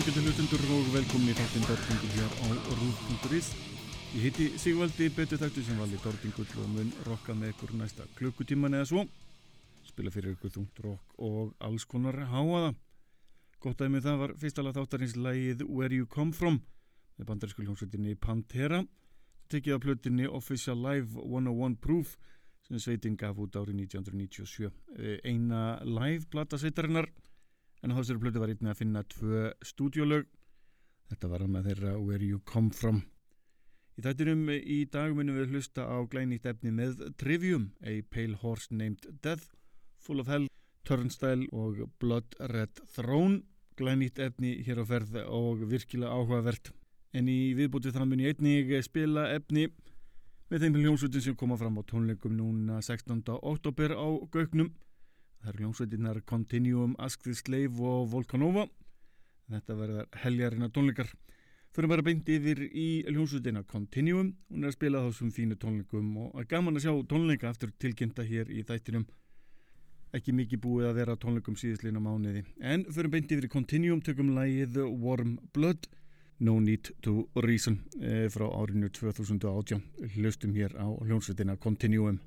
ágættu 0.00 0.22
hlustendur 0.24 0.62
og 0.72 0.86
velkomin 0.94 1.28
í 1.28 1.34
þáttinn 1.36 1.66
Dörfingur 1.68 2.12
hér 2.14 2.32
á 2.40 2.48
Rúf.is 2.78 3.48
Ég 4.16 4.22
heiti 4.24 4.46
Sigvaldi 4.56 5.10
betur 5.12 5.36
þættu 5.42 5.64
sem 5.66 5.76
vali 5.76 5.98
Dörfingur 6.00 6.48
og 6.62 6.70
mun 6.72 6.92
rokka 7.04 7.34
með 7.36 7.52
ykkur 7.52 7.74
næsta 7.76 8.06
klukkutíman 8.16 8.78
eða 8.78 8.86
svo. 8.88 9.04
Spila 9.84 10.12
fyrir 10.14 10.38
ykkur 10.38 10.54
þungt 10.54 10.80
rokk 10.86 11.20
og 11.20 11.52
alls 11.60 11.84
konar 11.84 12.16
háaða 12.32 12.72
Gott 13.60 13.82
aðeins 13.82 13.98
með 13.98 14.06
það 14.06 14.20
var 14.22 14.34
fyrstala 14.40 14.74
þáttarins 14.78 15.16
lægið 15.20 15.64
Where 15.68 15.92
You 15.92 16.08
Come 16.08 16.32
From 16.32 16.62
með 17.18 17.32
bandarísku 17.34 17.66
hljómsveitinni 17.66 18.16
Pantera. 18.16 18.80
Tekið 19.52 19.76
af 19.76 19.84
plötinni 19.84 20.30
Official 20.30 20.80
Live 20.80 21.12
101 21.28 21.76
Proof 21.84 22.16
sem 22.64 22.80
sveitin 22.80 23.20
gaf 23.20 23.36
út 23.36 23.52
árið 23.52 23.82
1997 23.84 24.72
eina 25.28 25.76
live 25.84 26.24
blata 26.32 26.56
sveitarinnar 26.56 27.10
en 27.80 27.92
á 27.92 27.98
þessari 27.98 28.22
blötu 28.22 28.42
var 28.42 28.52
einnig 28.52 28.72
að 28.72 28.80
finna 28.82 29.06
tvö 29.08 29.50
stúdjólög 29.64 30.28
þetta 31.10 31.30
var 31.30 31.46
með 31.50 31.70
þeirra 31.70 31.94
Where 31.98 32.24
You 32.24 32.40
Come 32.46 32.70
From. 32.74 33.02
Í 33.98 34.04
þættinum 34.04 34.46
í 34.48 34.78
dag 34.88 35.12
munum 35.16 35.36
við 35.36 35.54
hlusta 35.54 35.84
á 35.84 35.98
glænýtt 36.08 36.46
efni 36.48 36.70
með 36.72 37.02
Trivium 37.20 37.70
A 37.82 37.98
Pale 38.12 38.38
Horse 38.40 38.72
Named 38.72 39.08
Death 39.24 39.50
Full 40.00 40.22
of 40.22 40.30
Hell, 40.30 40.46
Turnstile 40.88 41.48
og 41.52 41.82
Blood 42.00 42.36
Red 42.52 42.80
Throne. 42.94 43.42
Glænýtt 43.76 44.20
efni 44.22 44.54
hér 44.64 44.80
á 44.80 44.84
ferð 44.88 45.18
og 45.26 45.64
virkilega 45.68 46.12
áhugavert. 46.14 46.72
En 47.12 47.28
í 47.28 47.52
viðbútið 47.58 47.96
þannig 47.96 48.10
mun 48.10 48.22
ég 48.24 48.38
einnig 48.38 48.86
spila 48.86 49.26
efni 49.34 49.66
með 50.50 50.64
þeim 50.64 50.78
hljómsveitin 50.80 51.24
sem 51.26 51.36
koma 51.38 51.58
fram 51.58 51.78
á 51.80 51.82
tónleikum 51.84 52.32
núna 52.36 52.80
16. 52.82 53.22
oktober 53.40 53.96
á 53.98 54.08
Gauknum 54.32 54.70
Það 55.40 55.50
eru 55.50 55.62
hljómsveitinnar 55.64 56.20
Continuum, 56.28 56.94
Ask 57.00 57.22
the 57.24 57.32
Slave 57.34 57.80
og 57.80 58.10
Volcanova. 58.12 58.66
Þetta 59.50 59.76
verður 59.78 60.08
heljarina 60.22 60.68
tónleikar. 60.68 61.08
Að 61.80 61.86
vera 61.88 62.04
beint 62.04 62.28
yfir 62.28 62.60
í 62.66 62.88
hljómsveitina 63.08 63.62
Continuum. 63.64 64.34
Hún 64.50 64.66
er 64.66 64.68
að 64.68 64.76
spila 64.76 65.00
þessum 65.06 65.30
fínu 65.32 65.56
tónleikum 65.56 66.10
og 66.26 66.42
er 66.42 66.48
gaman 66.50 66.76
að 66.76 66.84
sjá 66.84 66.92
tónleika 67.08 67.48
aftur 67.48 67.72
tilkynnta 67.80 68.26
hér 68.26 68.50
í 68.52 68.64
þættinum. 68.68 69.06
Ekki 70.12 70.34
mikið 70.34 70.60
búið 70.66 70.90
að 70.90 71.00
vera 71.00 71.16
tónleikum 71.22 71.56
síðisleina 71.56 72.02
mánuði. 72.04 72.44
En 72.60 72.84
fyrir 72.90 73.12
beint 73.14 73.32
yfir 73.32 73.48
í 73.48 73.52
Continuum 73.54 74.04
tökum 74.04 74.34
lægið 74.36 74.82
Warm 75.00 75.38
Blood. 75.54 75.88
No 76.40 76.58
Need 76.60 76.92
to 77.04 77.28
Reason 77.36 77.78
eh, 78.00 78.26
frá 78.32 78.44
árinu 78.48 78.92
2018. 78.92 79.80
Hlustum 80.18 80.52
hér 80.56 80.76
á 80.76 80.84
hljómsveitina 80.84 81.56
Continuum. 81.56 82.20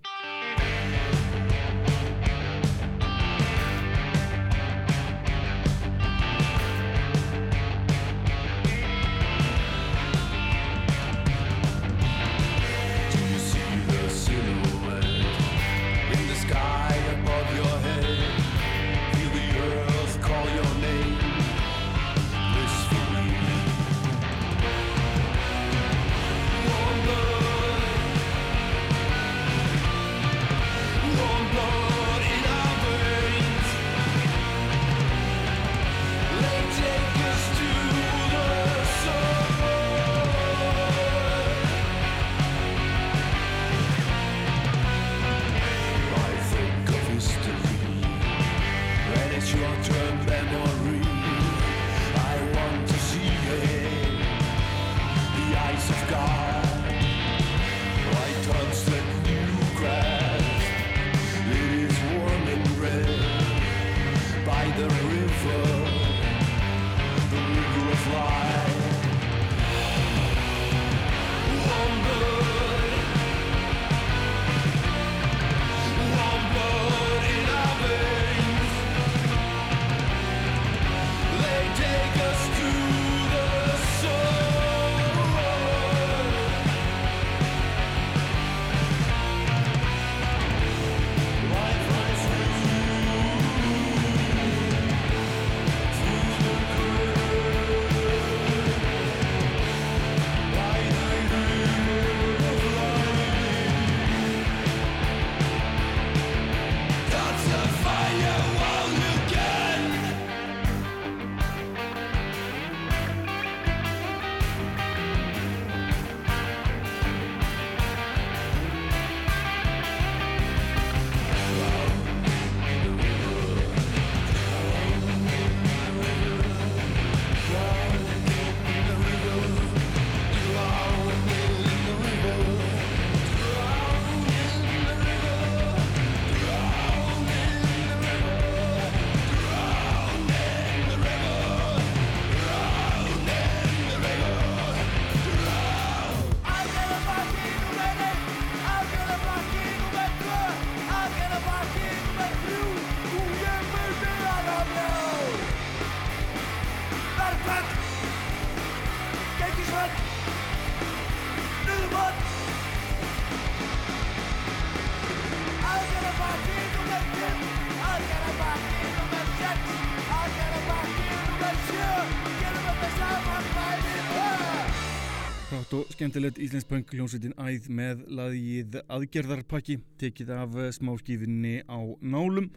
Skemmtilegt 176.13 176.37
Íslensk 176.37 176.91
hljómsveitin 176.93 177.33
æð 177.41 177.67
með 177.73 178.01
laðið 178.13 178.75
aðgerðarpakki 178.85 179.79
tekið 179.97 180.29
af 180.35 180.57
smáskifinni 180.77 181.63
á 181.65 181.81
nálum 182.05 182.51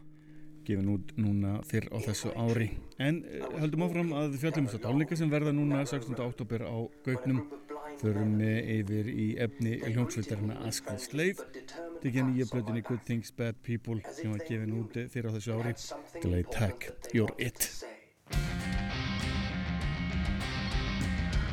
gefin 0.67 0.91
út 0.93 1.15
núna 1.17 1.55
fyrr 1.65 1.87
á 1.89 1.97
þessu 2.05 2.35
ári. 2.37 2.69
En 3.01 3.23
eh, 3.25 3.47
höldum 3.57 3.87
áfram 3.87 4.13
að 4.13 4.37
fjallum 4.43 4.69
þess 4.69 4.77
að 4.77 4.85
dálninga 4.85 5.17
sem 5.17 5.33
verða 5.33 5.55
núna 5.57 5.81
16. 5.89 6.21
oktober 6.27 6.67
á 6.69 6.77
Gaugnum 7.07 7.41
förum 8.03 8.37
yfir 8.45 9.09
í 9.09 9.29
efni 9.41 9.79
hljómsveitarna 9.87 10.61
Ask 10.69 10.91
the 10.91 11.01
Slave 11.01 11.49
tekið 12.03 12.29
nýja 12.29 12.51
blöðinni 12.53 12.85
Good 12.85 13.07
Things 13.09 13.33
Bad 13.33 13.63
People 13.65 14.03
sem 14.11 14.37
var 14.37 14.45
gefin 14.45 14.77
út 14.83 15.01
fyrr 15.15 15.33
á 15.33 15.37
þessu 15.39 15.57
ári. 15.57 15.73
Til 16.21 16.35
að 16.35 16.53
tag 16.53 16.91
You're 17.15 17.33
It 17.41 17.71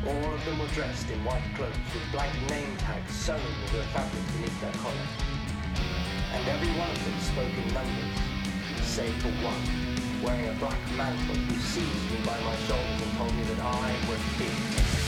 All 0.06 0.34
of 0.34 0.44
them 0.44 0.60
were 0.60 0.68
dressed 0.76 1.10
in 1.10 1.24
white 1.24 1.44
clothes 1.56 1.72
with 1.94 2.04
blank 2.12 2.34
name 2.50 2.76
tags 2.78 3.14
sewn 3.14 3.40
into 3.40 3.78
the 3.78 3.84
fabric 3.96 4.22
beneath 4.36 4.60
their 4.60 4.74
collars. 4.74 5.14
And 6.34 6.48
every 6.50 6.68
one 6.78 6.92
of 6.92 7.06
them 7.06 7.20
spoke 7.20 7.56
in 7.56 7.74
numbers, 7.74 8.20
save 8.84 9.16
for 9.24 9.32
one, 9.40 9.64
wearing 10.22 10.50
a 10.50 10.60
black 10.60 10.80
mantle 10.98 11.36
who 11.36 11.56
seized 11.56 12.12
me 12.12 12.18
by 12.26 12.38
my 12.42 12.56
shoulders 12.68 13.02
and 13.02 13.18
told 13.18 13.34
me 13.34 13.44
that 13.44 13.60
I 13.64 13.96
was 14.10 14.20
big. 14.38 15.03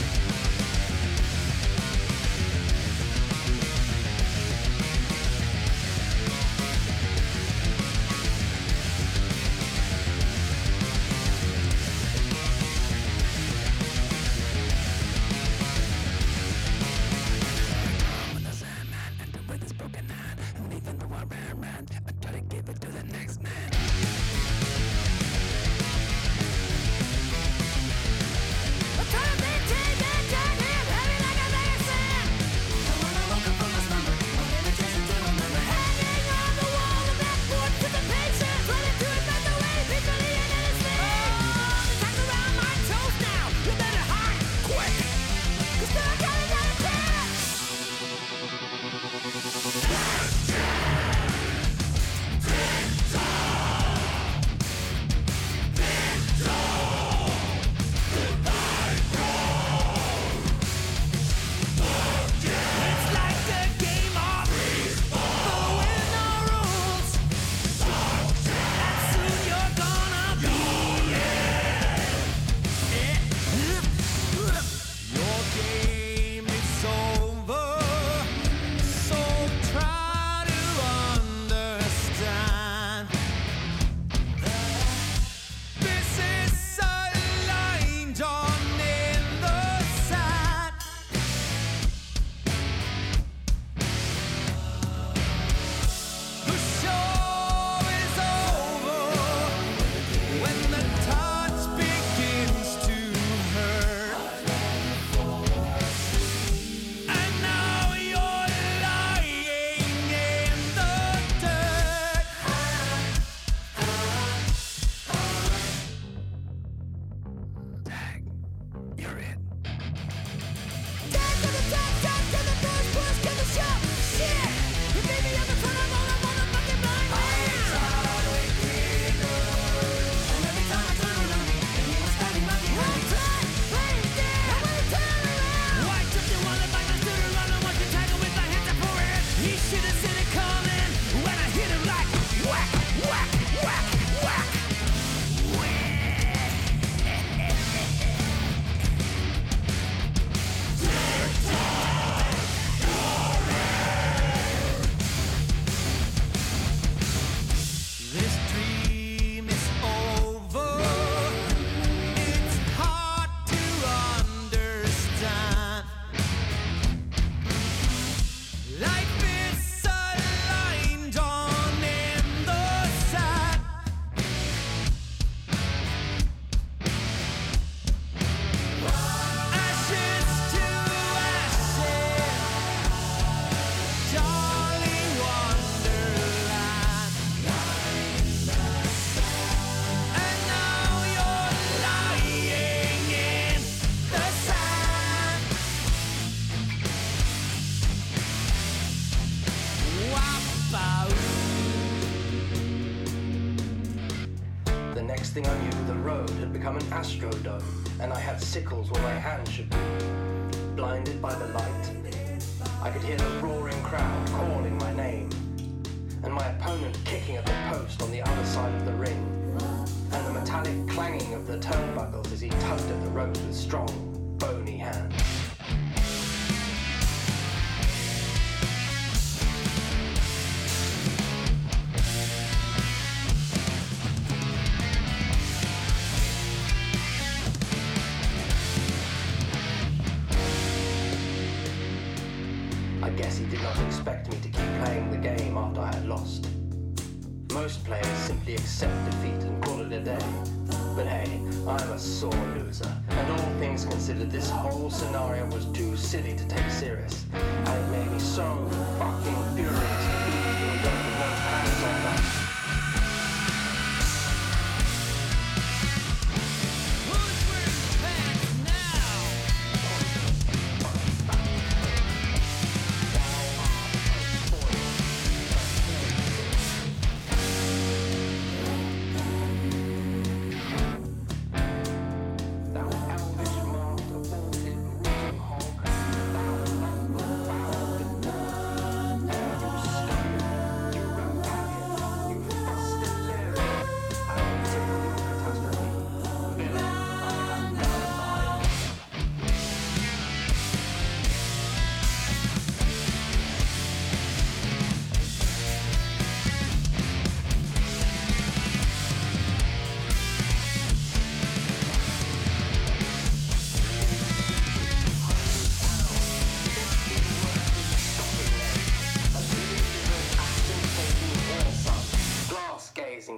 sickles 208.56 208.90
were 208.90 209.05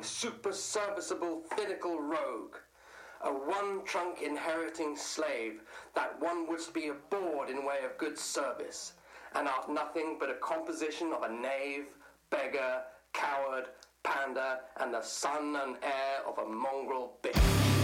super 0.03 0.53
serviceable 0.53 1.43
finical 1.51 1.99
rogue, 1.99 2.57
a 3.23 3.31
one 3.31 3.85
trunk 3.85 4.23
inheriting 4.23 4.97
slave 4.97 5.61
that 5.95 6.21
one 6.21 6.49
would 6.49 6.61
be 6.73 6.89
aboard 6.89 7.49
in 7.49 7.65
way 7.65 7.79
of 7.85 7.97
good 7.99 8.19
service, 8.19 8.95
and 9.35 9.49
art 9.49 9.71
nothing 9.71 10.17
but 10.19 10.31
a 10.31 10.35
composition 10.35 11.13
of 11.13 11.23
a 11.23 11.33
knave, 11.33 11.87
beggar, 12.31 12.83
coward, 13.13 13.67
pander, 14.03 14.59
and 14.81 14.95
the 14.95 15.03
son 15.03 15.57
and 15.57 15.77
heir 15.83 16.27
of 16.27 16.39
a 16.39 16.49
mongrel 16.49 17.15
bitch. 17.23 17.78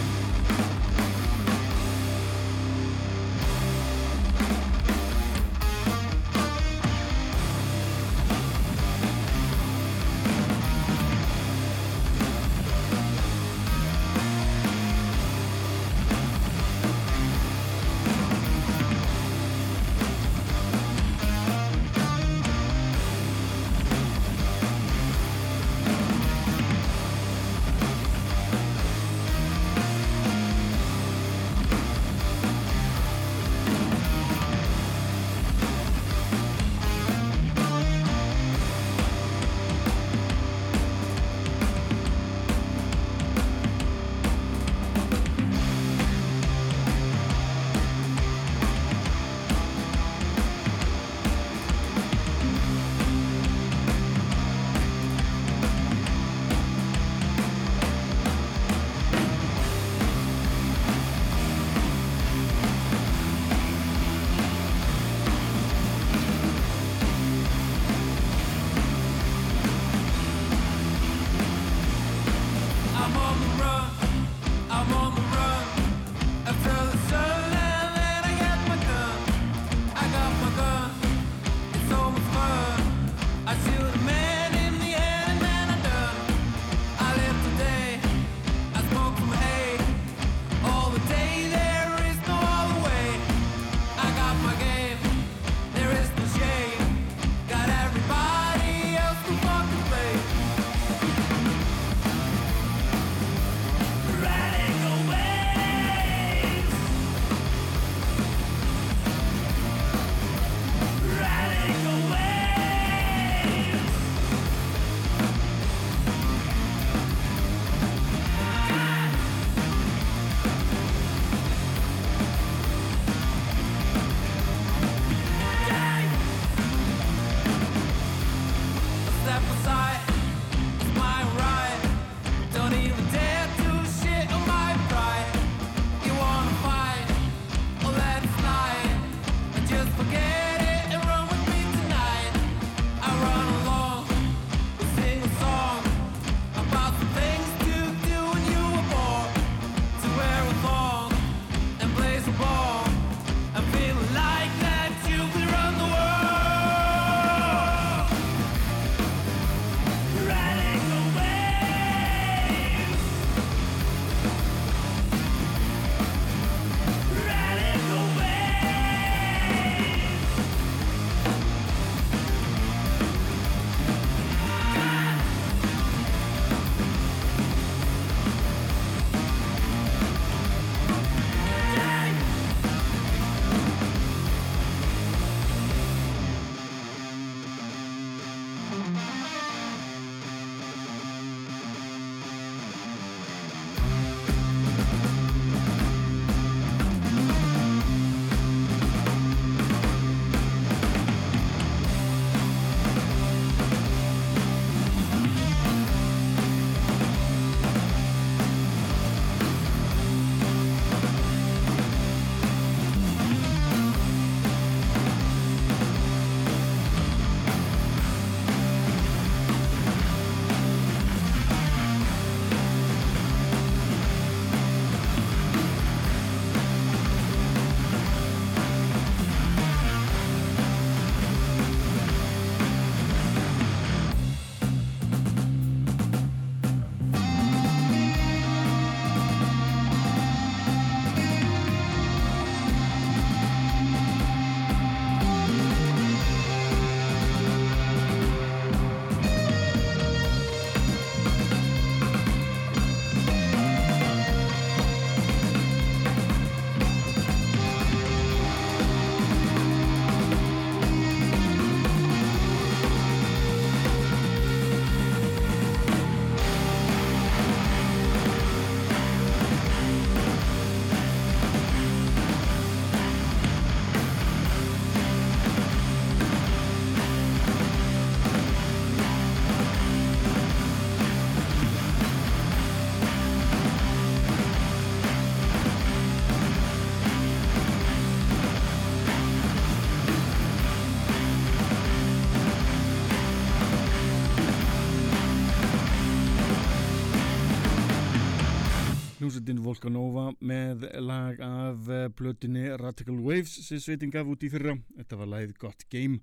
Hljómsveitin 299.24 299.60
Volcanova 299.64 300.24
með 300.44 300.82
lag 301.00 301.38
af 301.40 301.86
blötinni 302.18 302.66
Radical 302.76 303.16
Waves 303.24 303.54
sem 303.64 303.80
sveitin 303.80 304.10
gaf 304.12 304.28
út 304.28 304.42
í 304.44 304.50
fyrra. 304.52 304.74
Þetta 304.98 305.16
var 305.16 305.30
lagið 305.32 305.54
Got 305.62 305.86
Game 305.88 306.18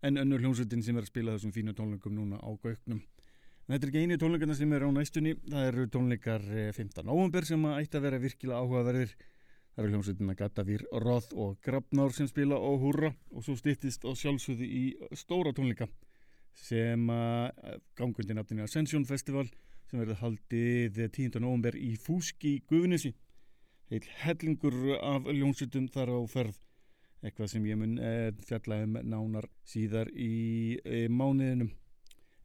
en 0.00 0.16
önnur 0.22 0.40
hljómsveitin 0.40 0.80
sem 0.86 0.96
er 0.96 1.04
að 1.04 1.10
spila 1.10 1.34
þessum 1.34 1.52
fínu 1.52 1.74
tónleikum 1.76 2.14
núna 2.16 2.40
á. 2.40 2.48
En 2.88 3.02
þetta 3.74 3.84
er 3.84 3.90
ekki 3.90 4.04
eini 4.06 4.18
tónleikarna 4.22 4.56
sem 4.56 4.72
er 4.72 4.86
á 4.88 4.90
næstunni, 4.96 5.36
það 5.52 5.68
eru 5.68 5.86
tónleikar 5.92 6.48
15. 6.80 7.04
november 7.04 7.44
sem 7.44 7.66
að 7.68 7.80
ætti 7.82 8.00
að 8.00 8.06
vera 8.08 8.24
virkilega 8.24 8.64
áhugaverðir. 8.64 9.16
Það 9.74 9.84
eru 9.84 9.92
hljómsveitin 9.92 10.32
að 10.32 10.40
gata 10.40 10.68
výr 10.70 10.88
Róð 11.04 11.32
og 11.36 11.58
Grabnár 11.66 12.16
sem 12.16 12.30
spila 12.30 12.56
á 12.56 12.70
Húra 12.80 13.12
og 13.34 13.44
svo 13.44 13.58
stýttist 13.60 14.08
á 14.08 14.16
sjálfsögðu 14.16 14.64
í 14.64 14.84
stóra 15.12 15.52
tónleika 15.52 15.92
sem 16.56 17.04
að 17.12 17.76
gangundi 18.00 18.32
nafninu 18.38 18.64
Ascension 18.64 19.04
Festival 19.04 19.50
sem 19.90 19.98
verður 19.98 20.20
haldið 20.20 20.98
10. 21.10 21.40
november 21.42 21.74
í 21.74 21.96
Fúski 21.98 22.60
Guðunissi. 22.70 23.10
Heil 23.90 24.04
hellingur 24.22 24.76
af 25.02 25.26
hljómsveitum 25.26 25.88
þar 25.90 26.12
á 26.14 26.18
ferð 26.30 26.58
eitthvað 27.26 27.50
sem 27.50 27.64
ég 27.66 27.78
mun 27.80 27.96
eh, 27.98 28.30
fjalla 28.46 28.78
um 28.84 28.98
nánar 29.02 29.48
síðar 29.66 30.12
í 30.14 30.78
eh, 30.84 31.08
mánuðinum. 31.10 31.72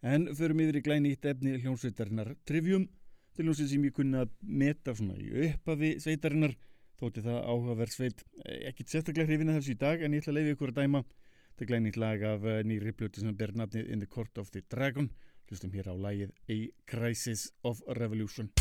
En 0.06 0.26
förum 0.38 0.64
yfir 0.66 0.80
í 0.80 0.84
glænýtt 0.88 1.28
efni 1.30 1.54
hljómsveitarinnar 1.60 2.34
Trivium 2.50 2.88
til 3.38 3.46
hljómsveit 3.46 3.72
sem 3.76 3.86
ég 3.86 3.94
kunna 3.94 4.26
meta 4.42 4.96
svona 4.98 5.20
í 5.22 5.30
uppafi 5.52 5.94
sveitarinnar 6.02 6.58
þótti 6.98 7.28
það 7.28 7.40
áhugaverð 7.46 7.94
sveit 7.94 8.26
ekki 8.72 8.88
sérstaklega 8.90 9.30
hrifina 9.30 9.58
þessu 9.60 9.76
í 9.76 9.80
dag 9.86 10.02
en 10.02 10.18
ég 10.18 10.24
ætla 10.24 10.34
að 10.34 10.40
leiði 10.40 10.56
ykkur 10.56 10.74
að 10.74 10.82
dæma 10.82 11.04
þetta 11.06 11.70
glænýtt 11.70 12.00
lag 12.02 12.24
af 12.26 12.46
nýri 12.66 12.94
plötu 12.96 13.22
sem 13.22 13.36
ber 13.38 13.54
nafnið 13.54 13.92
In 13.92 14.02
the 14.02 14.10
Court 14.10 14.40
of 14.42 14.50
the 14.56 14.64
Dragon 14.72 15.12
hlustum 15.50 15.74
hér 15.76 15.92
á 15.92 15.96
lagið 15.96 16.32
A 16.50 16.58
Crisis 16.90 17.52
of 17.64 17.82
Revolution 17.88 18.52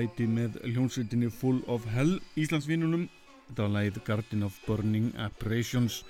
læti 0.00 0.26
með 0.30 0.56
hljónsveitinni 0.64 1.28
Full 1.34 1.60
of 1.68 1.84
Hell 1.92 2.16
Íslandsvinnunum. 2.40 3.08
Þetta 3.50 3.66
var 3.66 3.72
lægið 3.74 4.02
Garden 4.06 4.44
of 4.46 4.58
Burning 4.66 5.10
Apparitions. 5.20 6.02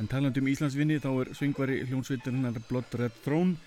En 0.00 0.08
talandum 0.10 0.48
Íslandsvinni 0.50 0.98
þá 1.02 1.10
er 1.12 1.34
svingvari 1.36 1.82
hljónsveitinnar 1.86 2.58
Blood 2.68 2.96
Red 2.98 3.18
Throne 3.24 3.58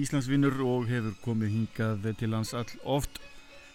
Íslandsvinnur 0.00 0.56
og 0.64 0.88
hefur 0.88 1.14
komið 1.20 1.52
hingað 1.52 2.06
til 2.18 2.32
hans 2.32 2.54
all 2.56 2.70
oft. 2.96 3.20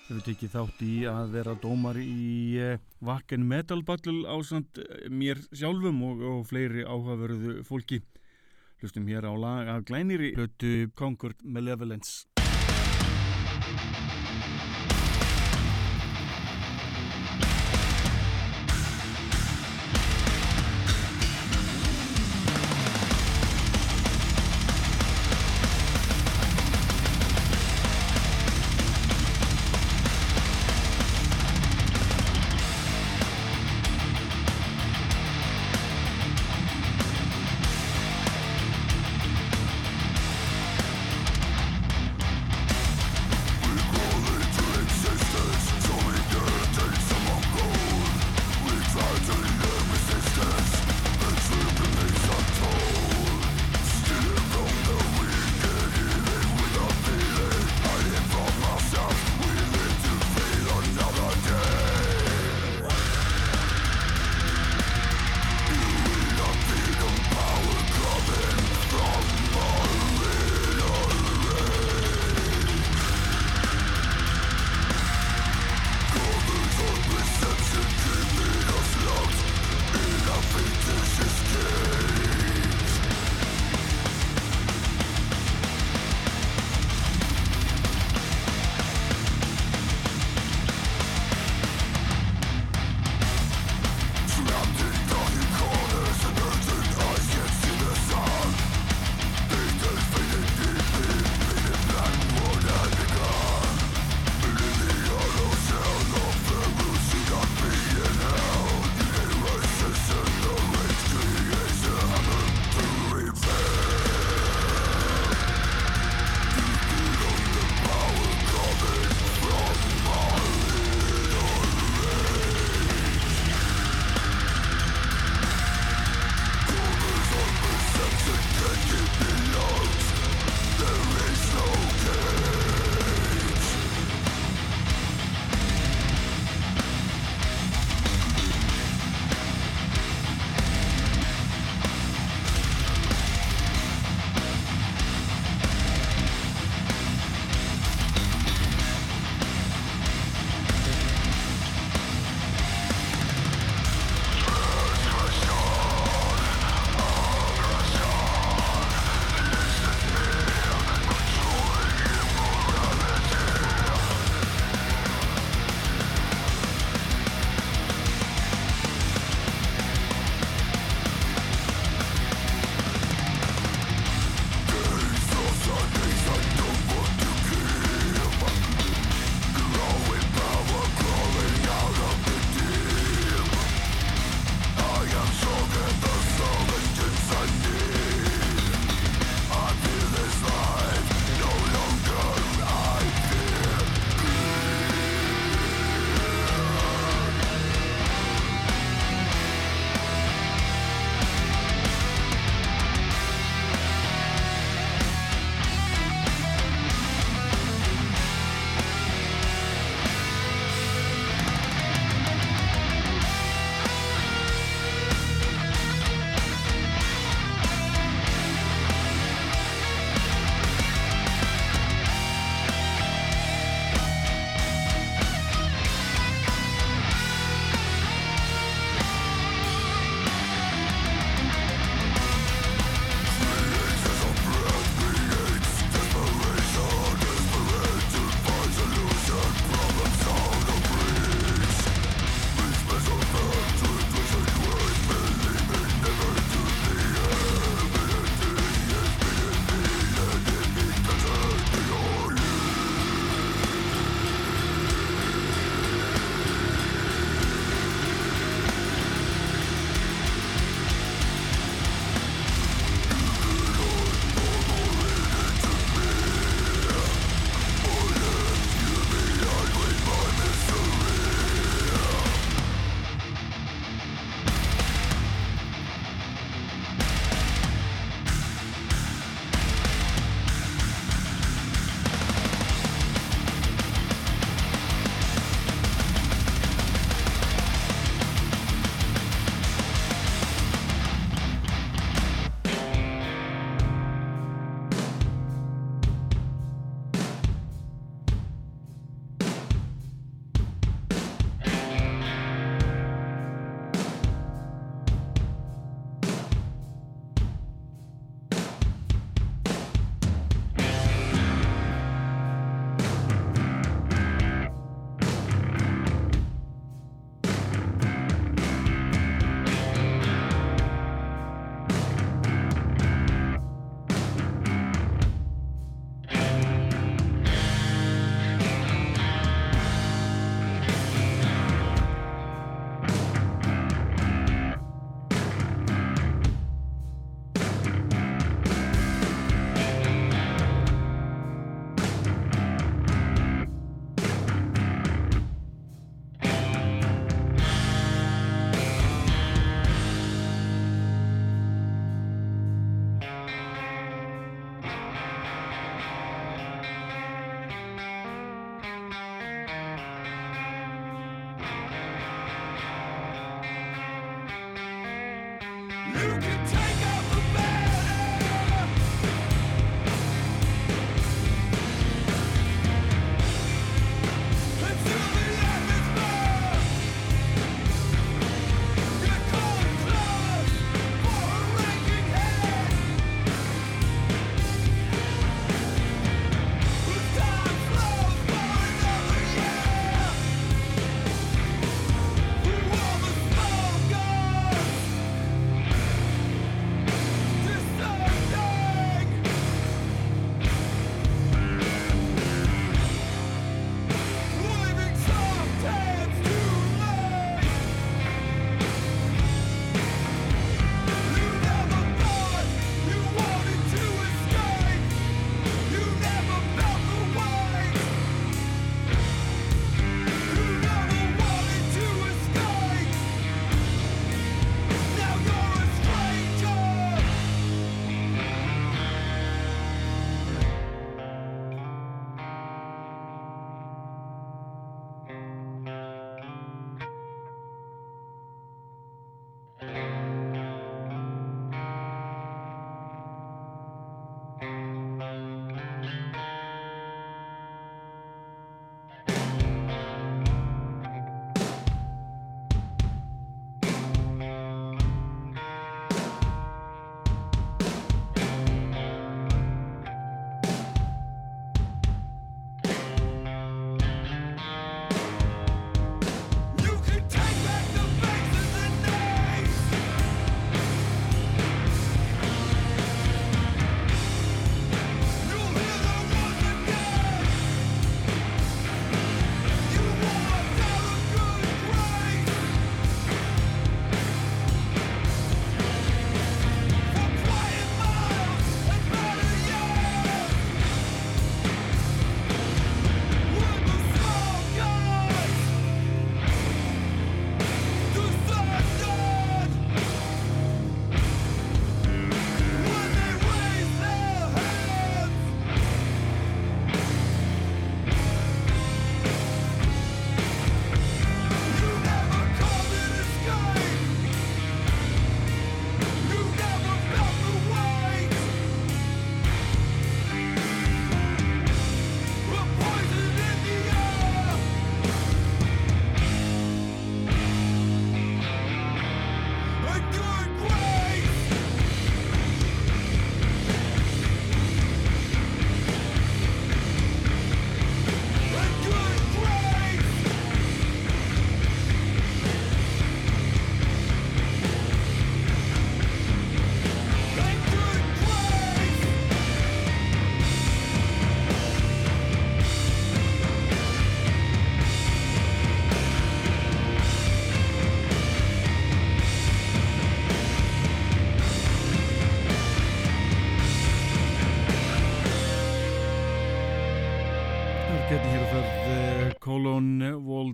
Hefur 0.08 0.24
tekið 0.26 0.54
þátt 0.56 0.84
í 0.88 0.94
að 1.12 1.36
vera 1.36 1.58
dómar 1.62 2.00
í 2.02 2.58
eh, 2.64 2.80
Wacken 3.06 3.44
Metal 3.48 3.84
Battle 3.86 4.24
á 4.26 4.36
samt 4.42 4.80
eh, 4.82 5.10
mér 5.12 5.44
sjálfum 5.52 6.00
og, 6.08 6.24
og 6.32 6.48
fleiri 6.50 6.88
áhugaverðu 6.88 7.60
fólki. 7.68 8.02
Hlustum 8.82 9.06
hér 9.10 9.30
á 9.30 9.34
lag 9.38 9.70
af 9.76 9.86
glæniri 9.90 10.34
hlutu 10.38 10.90
Concord 10.98 11.44
Malevolence. 11.44 12.26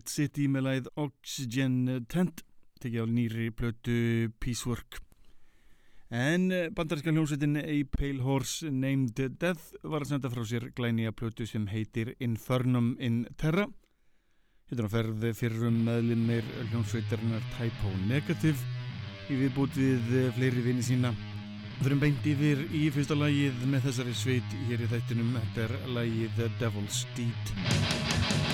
Walled 0.03 0.11
City 0.11 0.49
með 0.51 0.65
læð 0.65 0.87
Oxygen 0.99 2.03
Tent 2.11 2.41
tekið 2.83 3.05
á 3.05 3.07
nýri 3.07 3.45
plötu 3.55 4.31
Peacework 4.43 4.97
en 6.11 6.49
eh, 6.51 6.67
bandaríska 6.75 7.13
hljómsveitin 7.13 7.55
A 7.61 7.77
Pale 7.87 8.19
Horse 8.25 8.67
Named 8.67 9.15
Death 9.39 9.71
var 9.83 10.03
að 10.03 10.11
senda 10.11 10.31
frá 10.33 10.43
sér 10.43 10.67
glænija 10.75 11.13
plötu 11.15 11.47
sem 11.47 11.69
heitir 11.71 12.17
Infernum 12.19 12.97
in 12.99 13.23
Terra 13.39 13.69
hittur 14.67 14.89
að 14.89 14.97
ferð 14.97 15.27
fyrir 15.39 15.69
um 15.69 15.79
meðlumir 15.87 16.51
hljómsveitarinnar 16.73 17.45
Typo 17.55 17.93
Negative 18.09 18.59
í 19.31 19.39
viðbútt 19.39 19.79
við 19.79 20.17
eh, 20.19 20.33
fleiri 20.35 20.65
vini 20.67 20.83
sína 20.83 21.13
erum 21.83 21.99
beint 22.03 22.27
yfir 22.27 22.61
í 22.75 22.85
fyrsta 22.95 23.15
lagið 23.17 23.63
með 23.71 23.87
þessari 23.89 24.13
sveit 24.15 24.53
hér 24.69 24.85
í 24.85 24.87
þættinum. 24.91 25.33
Þetta 25.39 25.65
er 25.65 25.75
lagið 25.97 26.37
The 26.39 26.51
Devil's 26.61 27.03
Deed. 27.17 28.52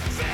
Feel 0.00 0.29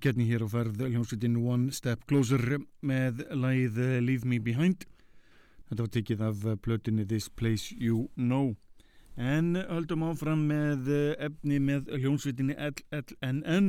Harkjarni 0.00 0.24
hér 0.30 0.40
á 0.40 0.48
ferð 0.48 0.78
hljómsveitin 0.80 1.34
One 1.36 1.74
Step 1.76 2.06
Closer 2.08 2.40
með 2.80 3.18
læð 3.36 3.76
Leave 4.00 4.24
Me 4.24 4.38
Behind. 4.40 4.86
Þetta 5.68 5.82
var 5.84 5.90
tekið 5.92 6.22
af 6.24 6.46
plötinni 6.64 7.04
This 7.04 7.26
Place 7.28 7.76
You 7.76 8.06
Know. 8.16 8.54
En 9.20 9.58
höldum 9.60 10.06
áfram 10.08 10.46
með 10.48 10.88
efni 11.20 11.60
með 11.60 11.92
hljómsveitinni 11.98 12.56
LLNN. 12.56 13.68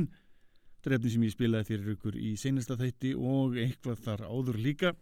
Þetta 0.80 0.88
er 0.88 0.96
efni 0.96 1.12
sem 1.12 1.28
ég 1.28 1.34
spilaði 1.36 1.68
fyrir 1.68 1.92
ykkur 1.98 2.16
í 2.16 2.32
seinasta 2.40 2.78
þætti 2.80 3.12
og 3.12 3.60
eitthvað 3.60 4.00
þar 4.08 4.24
áður 4.32 4.62
líka. 4.70 4.96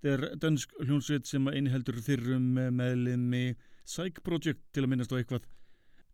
Þetta 0.00 0.14
er 0.16 0.40
dansk 0.40 0.72
hljómsveit 0.80 1.28
sem 1.28 1.52
einheldur 1.52 2.00
þyrrum 2.00 2.48
meðlemi 2.80 3.58
Psych 3.84 4.24
Project 4.24 4.64
til 4.72 4.86
að 4.86 4.94
minnast 4.94 5.12
á 5.12 5.20
eitthvað 5.20 5.44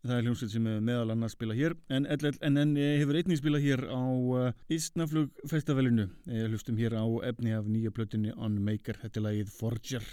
Það 0.06 0.14
er 0.14 0.26
hljómsveit 0.26 0.52
sem 0.52 0.66
meðal 0.86 1.12
annars 1.14 1.34
spila 1.34 1.56
hér 1.58 1.74
en 1.90 2.06
LLNN 2.06 2.76
hefur 3.00 3.18
einnig 3.18 3.40
spila 3.40 3.58
hér 3.62 3.82
á 3.90 4.02
Ísnaflug 4.70 5.42
festivalinu 5.50 6.06
hlustum 6.28 6.78
hér 6.78 6.94
á 6.94 7.04
efni 7.32 7.56
af 7.56 7.66
nýja 7.66 7.90
plötunni 7.90 8.30
On 8.38 8.60
Maker, 8.62 9.00
þetta 9.02 9.18
er 9.18 9.26
lagið 9.26 9.56
Forger 9.58 10.06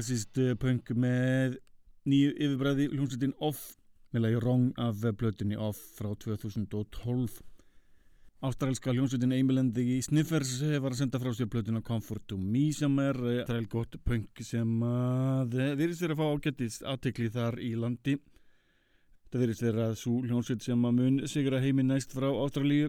klassist 0.00 0.38
uh, 0.40 0.54
punk 0.56 0.88
með 0.96 1.58
nýju 2.08 2.30
yfirbræði 2.32 2.86
hljómsveitin 2.88 3.34
Off 3.44 3.74
með 4.14 4.22
lagi 4.24 4.38
Wrong 4.38 4.78
af 4.80 5.02
blötunni 5.20 5.58
Off 5.60 5.80
frá 5.98 6.08
2012 6.24 7.34
Ástrælska 8.48 8.94
hljómsveitin 8.94 9.34
Eimilendi 9.36 9.84
í 9.92 9.98
Sniffers 10.00 10.54
var 10.80 10.94
að 10.94 11.02
senda 11.02 11.20
frá 11.20 11.34
sér 11.36 11.50
blötuna 11.52 11.82
Comfort 11.84 12.24
to 12.32 12.38
Me 12.40 12.70
sem 12.72 12.96
er 13.02 13.20
ástræl 13.42 13.68
gott 13.68 13.98
punk 14.06 14.40
sem 14.40 14.70
að 14.88 15.58
virðist 15.76 16.06
verið 16.06 16.14
að 16.16 16.22
fá 16.22 16.32
ágættist 16.32 16.86
aðtekli 16.94 17.28
þar 17.34 17.60
í 17.60 17.74
landi. 17.76 18.16
Það 19.28 19.44
virðist 19.44 19.66
verið 19.66 19.82
að 19.84 19.98
svo 20.00 20.14
hljómsveit 20.24 20.64
sem 20.64 20.86
að 20.88 20.96
mun 20.96 21.18
sigra 21.28 21.60
heimi 21.60 21.84
næst 21.84 22.16
frá 22.16 22.30
Ástrælíu 22.30 22.88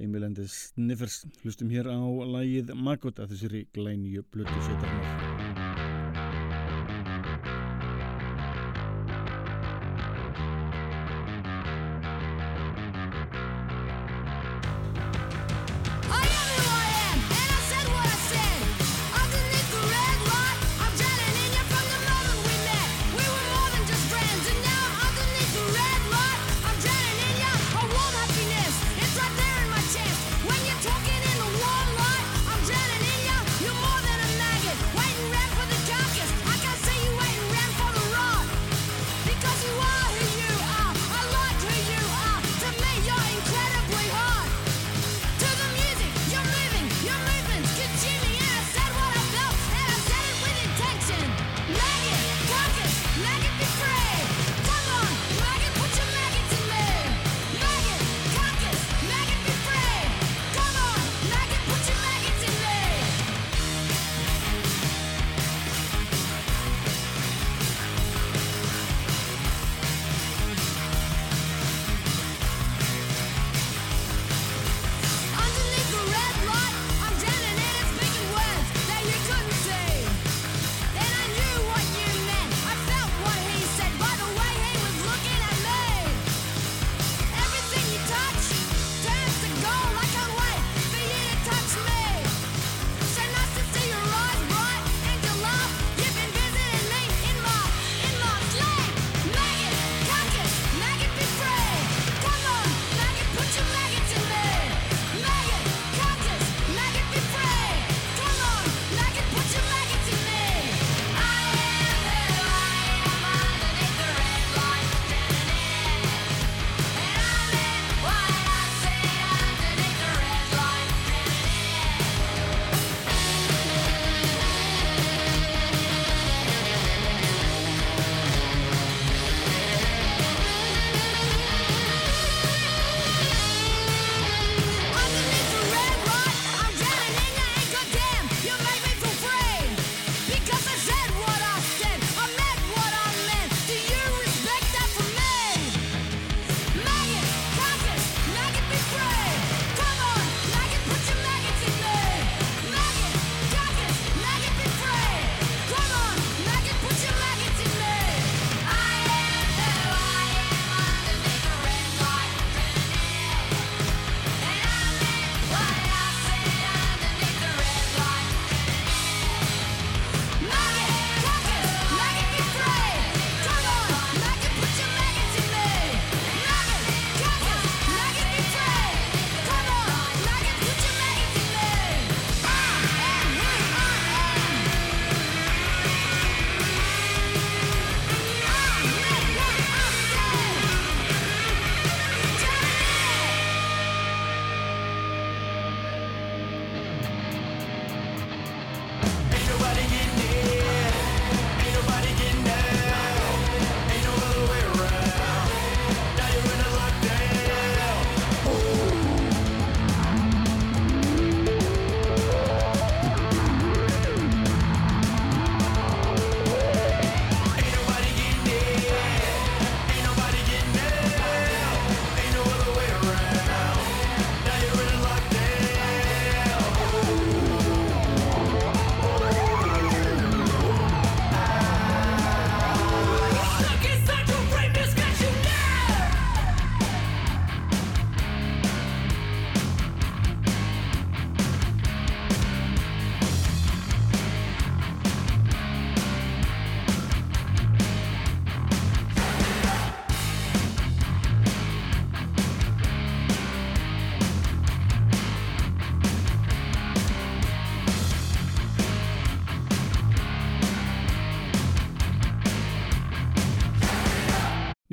Eimilendi 0.00 0.48
Sniffers 0.48 1.26
hlustum 1.42 1.76
hér 1.76 1.92
á 1.92 2.00
lagið 2.38 2.72
Maggot 2.72 3.20
að 3.20 3.34
þessari 3.34 3.66
glænju 3.76 4.24
blötu 4.32 4.64
sveitarnar 4.64 5.37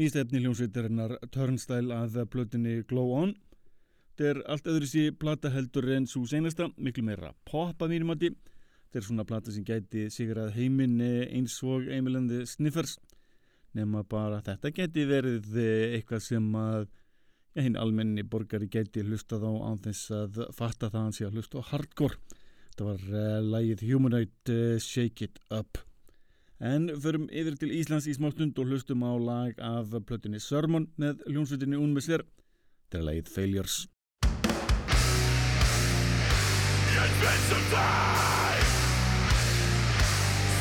Nýst 0.06 0.20
efni 0.22 0.38
hljómsveitarinnar 0.44 1.16
Turnstyle 1.34 1.96
að 1.98 2.20
blötinni 2.30 2.76
Glow 2.86 3.08
On. 3.18 3.32
Þetta 4.14 4.26
er 4.30 4.40
allt 4.54 4.68
öðru 4.70 4.90
sí 4.92 5.06
plata 5.18 5.50
heldur 5.50 5.88
en 5.96 6.04
svo 6.06 6.22
senasta, 6.30 6.68
miklu 6.78 7.02
meira 7.08 7.32
pop 7.50 7.82
að 7.82 7.96
mínum 7.96 8.12
átti. 8.14 8.30
Þetta 8.36 9.00
er 9.00 9.08
svona 9.08 9.26
plata 9.26 9.54
sem 9.56 9.66
gæti 9.66 10.04
sigrað 10.14 10.52
heiminni 10.60 11.24
eins 11.26 11.56
og 11.66 11.90
Emilandi 11.90 12.44
Sniffers 12.46 13.00
nema 13.74 14.04
bara 14.06 14.44
þetta 14.46 14.76
gæti 14.78 15.08
verið 15.10 15.58
eh, 15.64 15.98
eitthvað 15.98 16.22
sem 16.28 16.54
að 16.62 16.86
ja, 16.86 17.66
hinn 17.66 17.82
almenni 17.82 18.28
borgari 18.30 18.70
gæti 18.70 19.02
hlustað 19.10 19.50
á 19.50 19.54
án 19.58 19.82
þess 19.88 20.14
að 20.20 20.42
fatta 20.54 20.92
það 20.92 21.02
hans 21.02 21.24
í 21.24 21.26
að 21.26 21.40
hlusta 21.40 21.66
á 21.66 21.70
hardcore. 21.72 22.22
Þetta 22.70 22.92
var 22.92 23.10
uh, 23.10 23.42
lægið 23.58 23.88
Humanoid 23.90 24.54
uh, 24.54 24.78
Shake 24.78 25.32
It 25.32 25.42
Up. 25.50 25.82
En 26.60 26.88
förum 27.02 27.28
yfir 27.36 27.58
til 27.60 27.74
Íslands 27.76 28.08
í 28.08 28.14
smá 28.16 28.30
stund 28.32 28.56
og 28.60 28.70
hlustum 28.70 29.04
á 29.04 29.12
lag 29.20 29.60
af 29.60 29.92
plötunni 30.08 30.40
Sermon 30.40 30.88
með 30.96 31.20
hljómsveitinni 31.28 31.76
Unmissler. 31.76 32.24
Þetta 32.88 32.98
er 33.02 33.04
lagið 33.10 33.28
Failures. 33.36 33.88
Been 37.22 37.42
some 37.50 37.68
time 37.72 38.66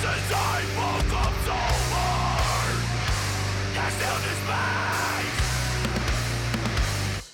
since 0.01 0.31
I 0.33 0.63
woke 0.79 1.13
up 1.25 1.35
sober. 1.47 2.15
I 3.75 3.91
still 3.97 4.19
the 4.25 4.35
of 4.51 5.25
you. 5.25 5.45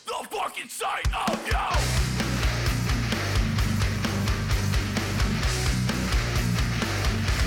The 0.06 0.18
fucking 0.36 0.70
sight 0.70 1.10
of 1.28 1.36
you. 1.48 1.79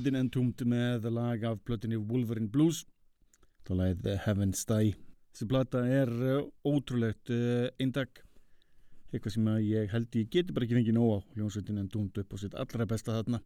Hljómsveitin 0.00 0.16
Entombed 0.16 0.62
með 0.64 1.06
lag 1.12 1.42
af 1.44 1.58
plötinni 1.68 1.98
Wolverine 2.00 2.48
Blues. 2.48 2.86
Þá 3.68 3.72
lagið 3.76 4.06
Heaven's 4.24 4.62
Die 4.64 4.94
þessi 5.34 5.48
plata 5.50 5.82
er 5.84 6.08
uh, 6.08 6.46
ótrúlegt 6.64 7.28
uh, 7.28 7.66
eindag 7.76 8.22
eitthvað 9.12 9.34
sem 9.34 9.50
ég 9.66 9.92
held 9.92 10.16
ég 10.16 10.30
geti 10.32 10.54
bara 10.56 10.64
ekki 10.64 10.78
fengið 10.78 10.96
nóg 10.96 11.12
á 11.12 11.18
hljómsveitin 11.34 11.82
Entombed 11.82 12.16
upp 12.22 12.32
á 12.32 12.36
sitt 12.40 12.56
allra 12.56 12.86
besta 12.88 13.18
þarna. 13.18 13.42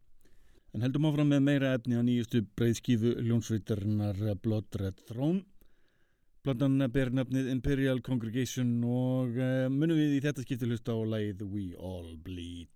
En 0.71 0.85
heldum 0.85 1.09
áfram 1.09 1.33
með 1.33 1.43
meira 1.49 1.73
efni 1.75 1.99
á 1.99 2.07
nýjustu 2.07 2.45
breyðskífu 2.55 3.17
hljómsveitarinnar 3.25 4.23
Blood 4.39 4.79
Red 4.79 5.03
Throne. 5.09 5.43
Platan 6.45 6.79
ber 6.93 7.11
nafnið 7.11 7.51
Imperial 7.51 7.99
Congregation 8.05 8.77
og 8.87 9.35
munum 9.75 9.99
við 9.99 10.21
í 10.21 10.23
þetta 10.23 10.47
skipti 10.47 10.71
hlusta 10.71 10.95
á 10.95 11.03
lagið 11.03 11.43
We 11.49 11.73
All 11.75 12.15
Bleed 12.15 12.74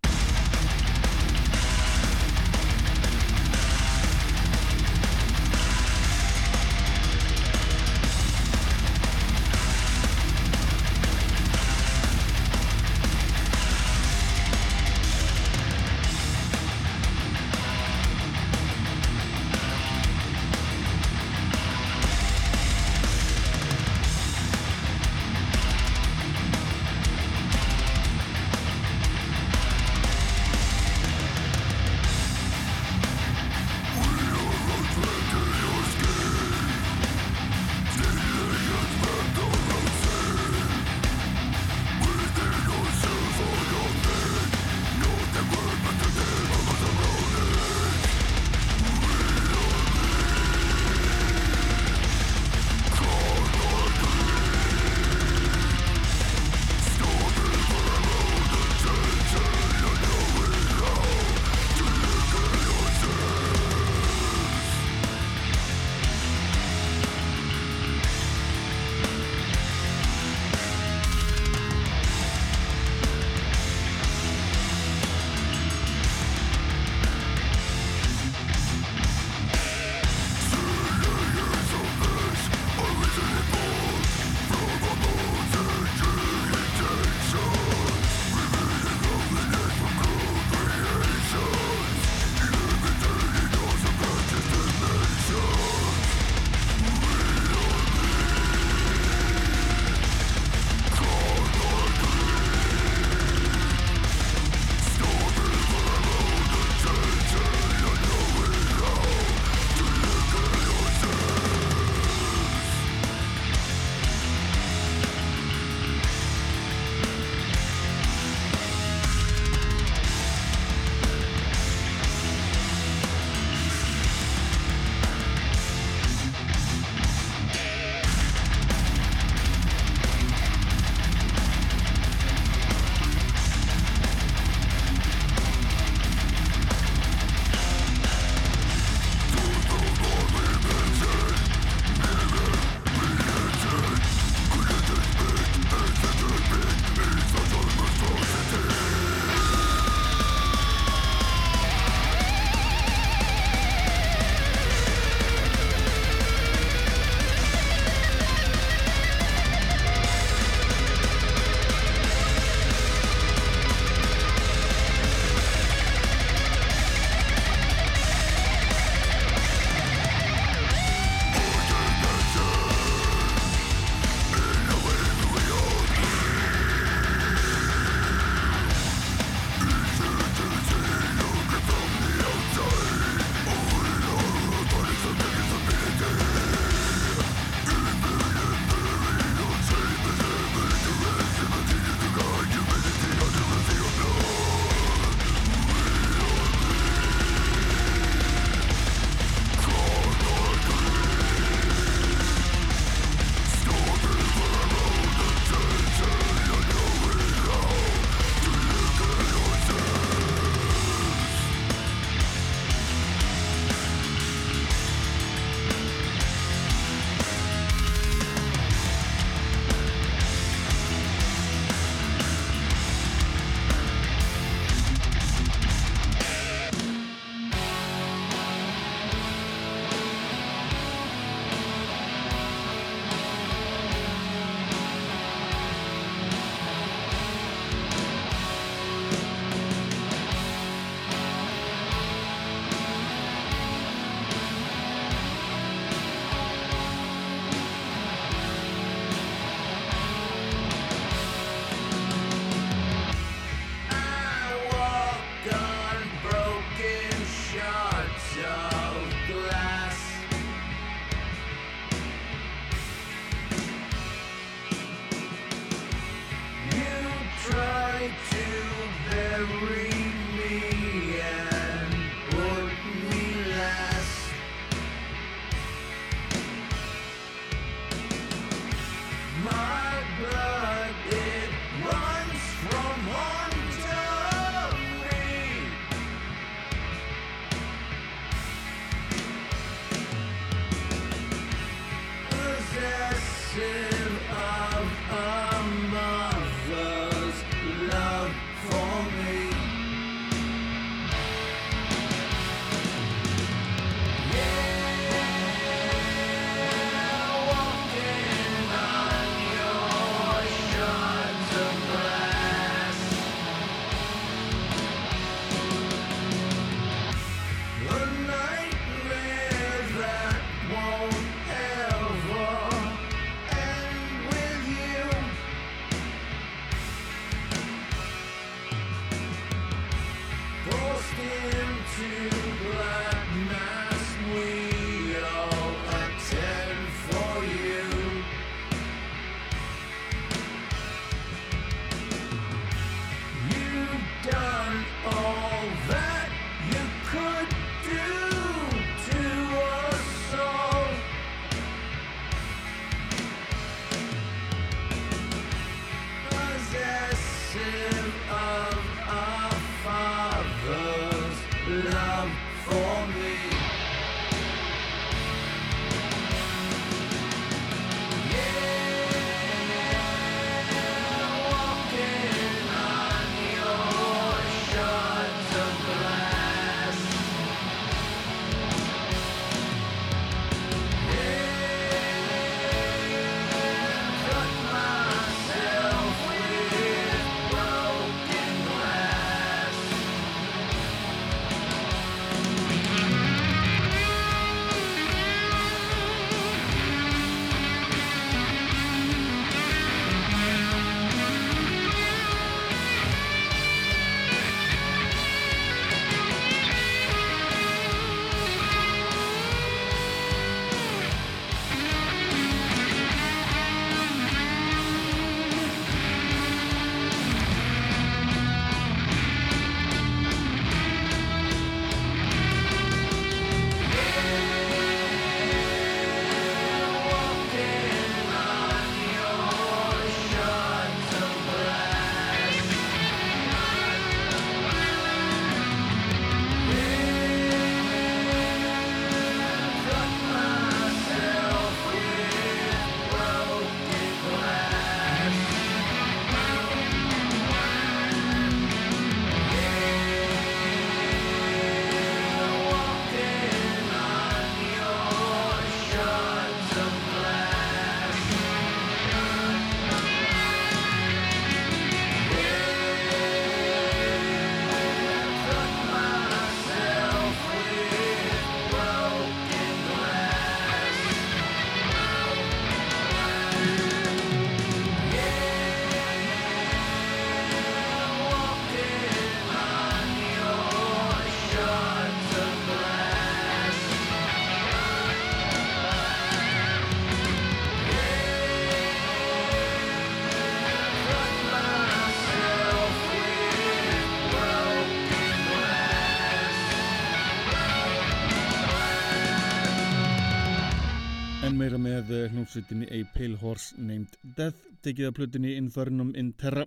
með 501.58 502.12
hljómsveitinni 502.30 502.88
A 502.94 503.00
Pale 503.16 503.38
Horse 503.42 503.74
Named 503.82 504.14
Death 504.38 504.60
tekið 504.86 505.08
að 505.08 505.16
plutinni 505.18 505.56
Infernum 505.58 506.12
in 506.18 506.32
Terra 506.38 506.66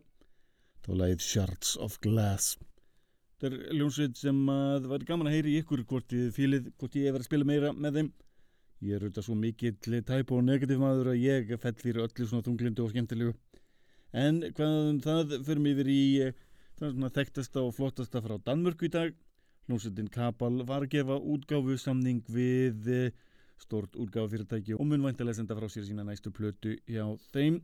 þá 0.82 0.90
lagið 0.98 1.22
Shards 1.22 1.76
of 1.78 1.98
Glass. 2.02 2.56
Þetta 3.38 3.50
er 3.50 3.76
hljómsveit 3.76 4.18
sem 4.18 4.40
að 4.50 4.88
var 4.90 5.04
gaman 5.06 5.30
að 5.30 5.36
heyri 5.36 5.54
ykkur 5.60 5.84
hvort 5.86 6.12
ég 6.16 6.34
fýlið, 6.34 6.72
hvort 6.78 6.98
ég 6.98 7.06
hef 7.06 7.14
verið 7.14 7.24
að 7.24 7.30
spila 7.30 7.48
meira 7.48 7.72
með 7.72 7.98
þeim. 7.98 8.12
Ég 8.82 8.96
er 8.96 9.06
auðvitað 9.06 9.26
svo 9.28 9.38
mikill 9.38 10.02
tæp 10.10 10.34
og 10.34 10.44
negativ 10.46 10.82
maður 10.82 11.12
að 11.12 11.22
ég 11.22 11.56
fell 11.62 11.74
fyrir 11.78 12.04
öllu 12.08 12.28
svona 12.28 12.46
þunglindu 12.48 12.82
og 12.82 12.94
skemmtilegu. 12.94 13.34
En 14.12 14.42
hvaðan 14.50 14.94
um 14.96 15.02
það 15.04 15.36
fyrir 15.46 15.62
mig 15.62 15.76
yfir 15.76 15.92
í 15.92 16.04
það 16.80 16.96
svona 16.96 17.12
þekktasta 17.18 17.62
og 17.62 17.76
flottasta 17.78 18.22
frá 18.24 18.38
Danmörku 18.42 18.90
í 18.90 18.94
dag. 18.94 19.14
Hljómsveitin 19.68 20.10
Kabal 20.10 20.64
var 20.66 20.88
að 20.88 20.96
gefa 20.96 21.20
útgáfu 21.22 21.78
samning 21.78 22.24
við 22.26 23.12
stort 23.62 23.96
útgáðafyrirtæki 23.96 24.76
og 24.78 24.88
mun 24.88 25.06
væntilega 25.06 25.38
senda 25.38 25.56
frá 25.58 25.68
sér 25.70 25.86
sína 25.88 26.06
næstu 26.06 26.32
plötu 26.34 26.76
hjá 26.90 27.06
þeim. 27.32 27.60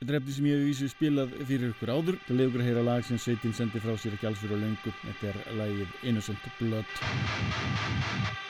Þetta 0.00 0.14
er 0.14 0.18
eftir 0.20 0.36
sem 0.36 0.46
ég 0.48 0.56
hef 0.56 0.68
vísu 0.70 0.86
spilað 0.88 1.34
fyrir 1.44 1.74
ykkur 1.74 1.92
áður. 1.92 2.20
Það 2.24 2.38
leiður 2.38 2.50
ykkur 2.50 2.62
að 2.64 2.70
heyra 2.70 2.84
lag 2.86 3.04
sem 3.04 3.20
sveitin 3.20 3.56
sendi 3.56 3.82
frá 3.84 3.92
sér 4.00 4.16
ekki 4.16 4.30
alls 4.30 4.40
fyrir 4.40 4.56
á 4.56 4.64
lengur 4.64 4.96
Þetta 5.04 5.34
er 5.34 5.42
lagið 5.60 5.98
Innocent 6.08 6.48
Blood 6.62 8.48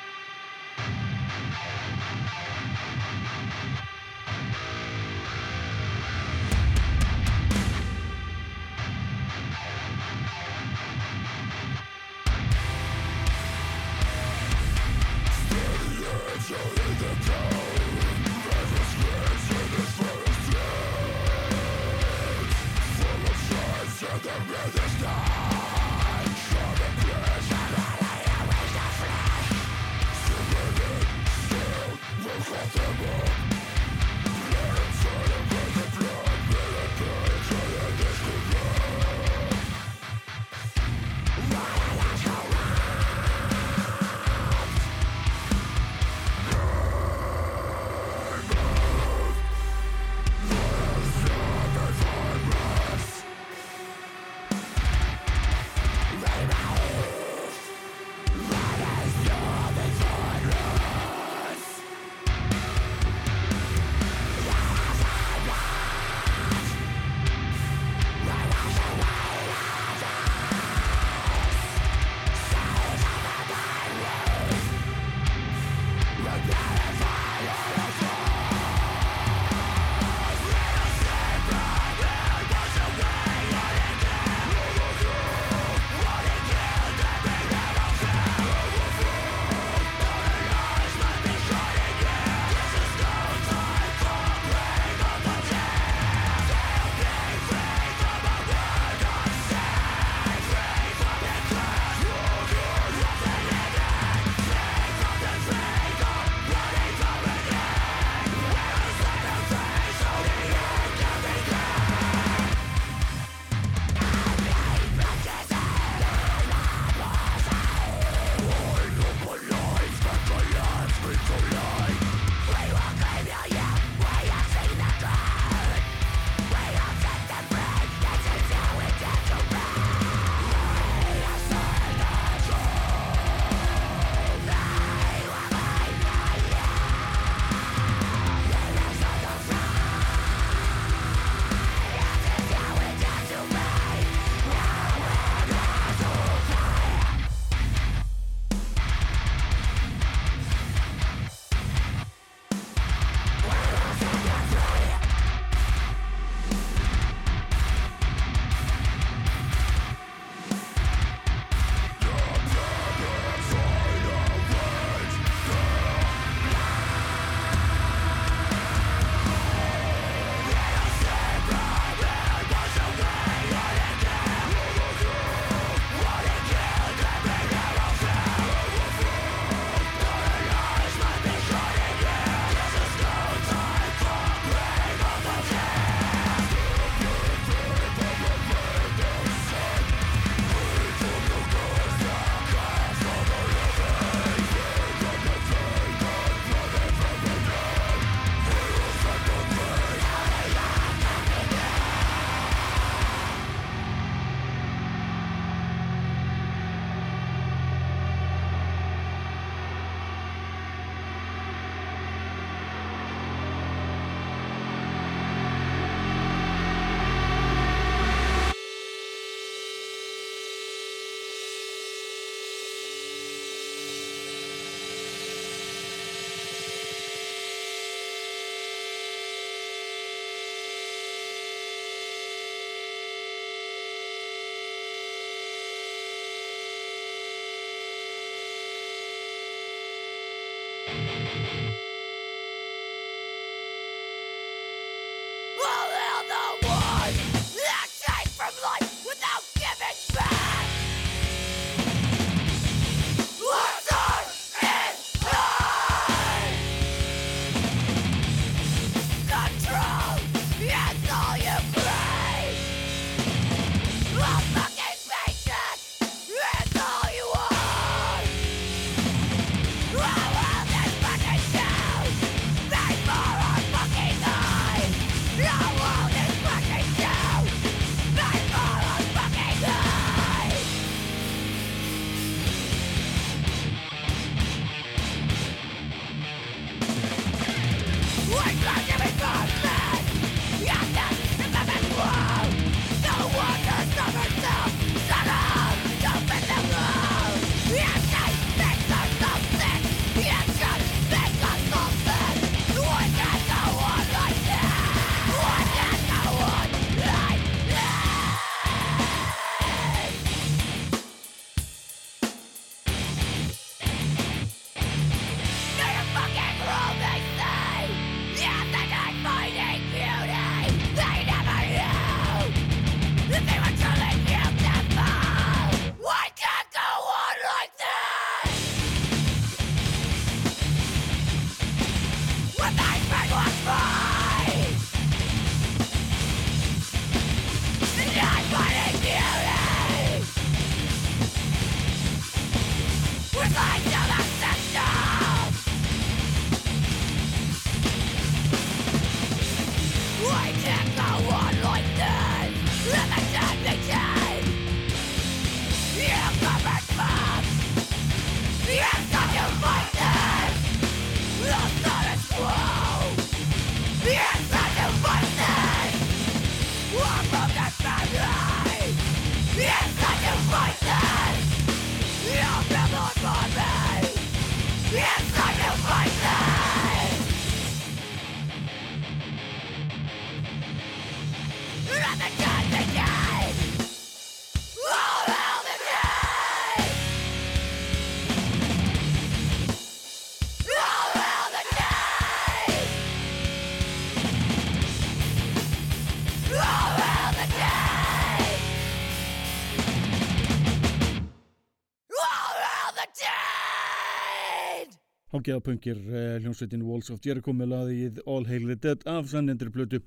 Ágæðapöngir 405.41 405.97
eh, 405.97 406.39
hljómsveitin 406.43 406.83
Walls 406.85 407.09
of 407.13 407.21
Jericho 407.25 407.53
með 407.57 407.71
laðið 407.73 408.19
All 408.29 408.45
Hail 408.45 408.67
the 408.69 408.77
Dead 408.77 409.05
af 409.09 409.31
sannendur 409.31 409.71
blötu 409.73 410.03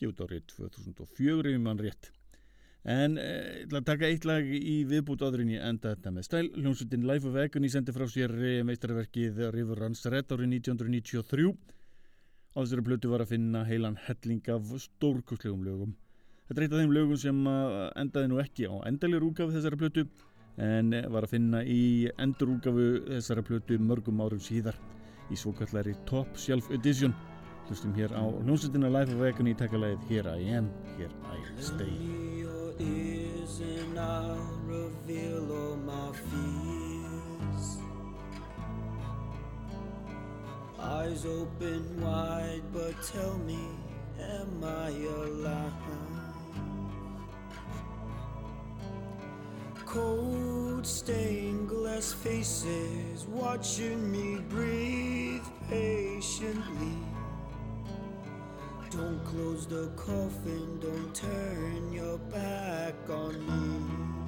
gefið 0.00 0.22
árið 0.24 0.46
2004 0.54 1.52
ef 1.52 1.60
mann 1.60 1.82
rétt. 1.82 2.08
En 2.88 3.18
eh, 3.20 3.64
til 3.68 3.76
að 3.76 3.86
taka 3.90 4.08
eitt 4.08 4.24
lag 4.28 4.48
í 4.48 4.78
viðbútt 4.88 5.24
aðrinni 5.26 5.60
enda 5.60 5.92
þetta 5.92 6.14
með 6.16 6.28
stæl. 6.28 6.44
Hljómsveitin 6.56 7.04
Life 7.10 7.28
of 7.28 7.36
Agony 7.42 7.68
sendi 7.72 7.92
frá 7.96 8.06
sér 8.08 8.32
eh, 8.40 8.62
meistarverkið 8.64 9.42
River 9.52 9.84
Runs 9.84 10.04
Red 10.08 10.32
árið 10.32 10.56
1993 10.62 11.52
á 12.54 12.58
þessari 12.62 12.86
blötu 12.88 13.12
var 13.12 13.26
að 13.26 13.34
finna 13.34 13.66
heilan 13.68 14.00
helling 14.06 14.48
af 14.54 14.72
stórkuslegum 14.86 15.66
lögum. 15.66 15.92
Þetta 16.48 16.60
er 16.60 16.66
eitt 16.68 16.76
af 16.76 16.84
þeim 16.84 16.96
lögum 16.96 17.20
sem 17.20 17.46
endaði 18.00 18.32
nú 18.32 18.40
ekki 18.40 18.70
á 18.70 18.80
endalir 18.88 19.24
úgaf 19.28 19.52
þessari 19.52 19.80
blötu 19.80 20.08
en 20.62 20.94
var 21.10 21.26
að 21.26 21.34
finna 21.34 21.62
í 21.66 22.08
endurúgafu 22.20 22.88
þessara 23.08 23.42
plötu 23.46 23.78
mörgum 23.82 24.22
árum 24.22 24.42
síðar 24.42 24.78
í 25.32 25.38
svokallari 25.38 25.94
Top 26.06 26.36
Shelf 26.38 26.70
Edition. 26.70 27.14
Hlustum 27.68 27.94
hér 27.96 28.12
á 28.12 28.22
hljómsveitina 28.22 28.90
Life 28.92 29.14
of 29.14 29.24
Agony 29.24 29.54
takkalæðið 29.56 30.08
Here 30.10 30.36
I 30.36 30.56
Am, 30.58 30.68
Here 30.98 31.10
I 31.32 31.40
Stay. 31.58 31.90
Eyes 40.84 41.24
open 41.24 42.00
wide 42.00 42.62
but 42.72 42.94
tell 43.02 43.38
me 43.46 43.58
am 44.20 44.62
I 44.62 44.90
alive 44.90 46.13
cold 49.94 50.84
stained 50.84 51.68
glass 51.68 52.12
faces 52.12 53.26
watching 53.28 54.10
me 54.10 54.40
breathe 54.48 55.46
patiently. 55.70 56.98
Don't 58.90 59.24
close 59.24 59.68
the 59.68 59.86
coffin, 59.94 60.80
don't 60.80 61.14
turn 61.14 61.92
your 61.92 62.18
back 62.18 62.94
on 63.08 63.34
me. 63.46 64.23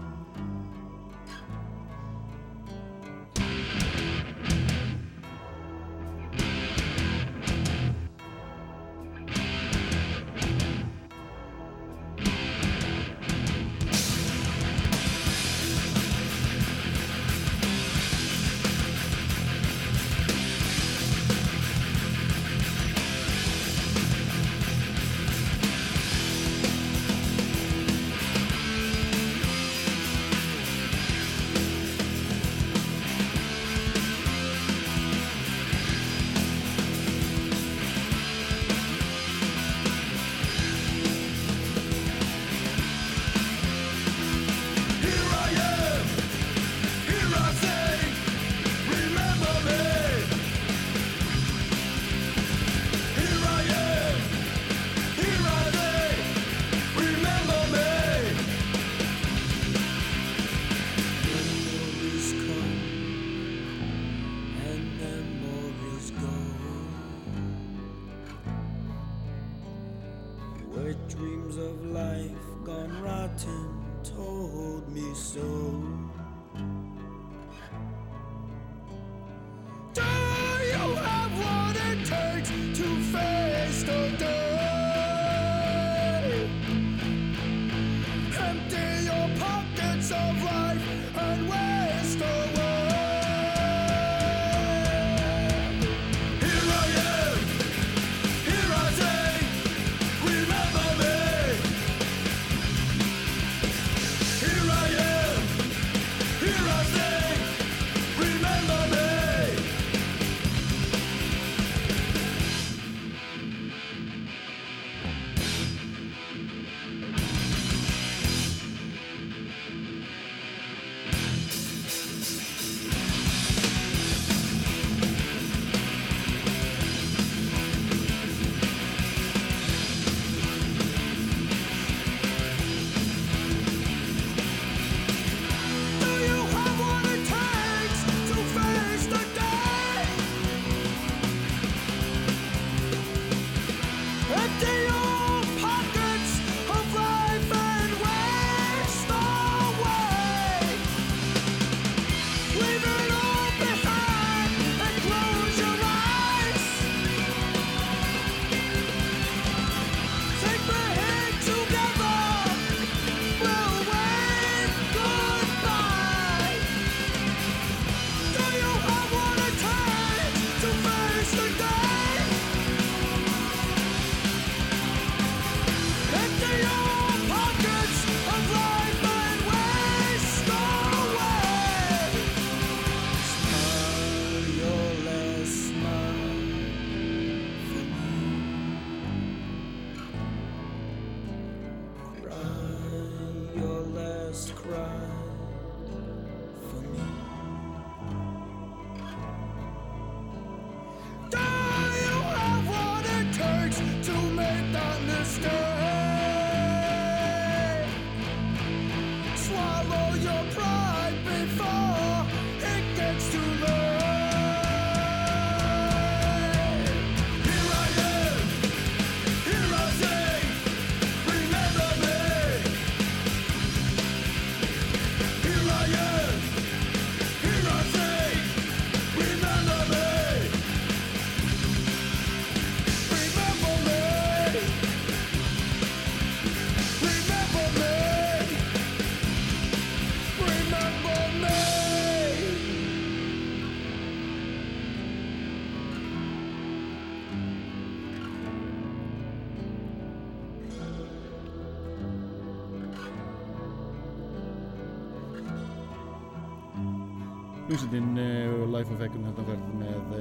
Hljómsveitin 257.77 258.17
uh, 258.17 258.73
Life 258.73 258.89
of 258.95 259.03
Eggum 259.05 259.25
þetta 259.27 259.43
verð 259.45 259.65
með 259.77 260.13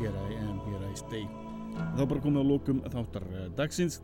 Here 0.00 0.22
I 0.32 0.38
Am, 0.48 0.56
Here 0.64 0.88
I 0.88 0.96
Stay. 0.98 1.28
Þá 1.94 2.00
bara 2.10 2.22
komið 2.24 2.42
á 2.42 2.46
lókum 2.48 2.80
þáttar 2.90 3.26
uh, 3.28 3.44
dagsins. 3.54 4.00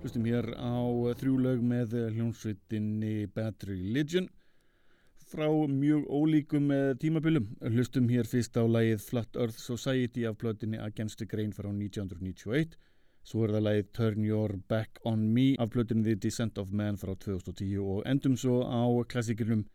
Hlustum 0.00 0.24
hér 0.24 0.48
á 0.56 0.80
þrjú 1.20 1.34
lög 1.44 1.60
með 1.60 1.92
hljómsveitinni 2.14 3.26
Bad 3.36 3.66
Religion 3.68 4.30
frá 5.28 5.44
mjög 5.68 6.08
ólíkum 6.08 6.72
tímabilum. 7.04 7.52
Hlustum 7.68 8.08
hér 8.08 8.24
fyrst 8.32 8.56
á 8.56 8.64
lagið 8.64 9.04
Flat 9.10 9.36
Earth 9.36 9.60
Society 9.60 10.24
af 10.24 10.40
plötinni 10.40 10.80
Against 10.80 11.20
the 11.20 11.28
Grain 11.28 11.52
frá 11.52 11.68
1991. 11.68 12.78
Svo 13.28 13.44
er 13.44 13.58
það 13.58 13.66
lagið 13.68 13.92
Turn 14.00 14.24
Your 14.24 14.56
Back 14.72 15.04
on 15.04 15.28
Me 15.36 15.50
af 15.60 15.76
plötinni 15.76 16.08
The 16.08 16.16
Descent 16.16 16.56
of 16.56 16.72
Man 16.72 16.96
frá 16.96 17.12
2010 17.12 17.76
og 17.84 18.06
endum 18.08 18.40
svo 18.40 18.62
á 18.64 18.88
klassikernum 19.04 19.66